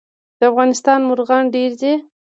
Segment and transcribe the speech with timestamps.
[0.39, 1.93] د افغانستان مرغان ډیر دي